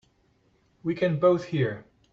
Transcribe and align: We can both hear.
We 0.81 0.95
can 0.95 1.19
both 1.19 1.43
hear. 1.43 1.85